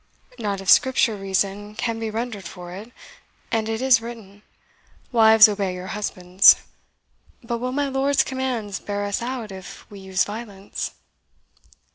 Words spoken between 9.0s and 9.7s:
us out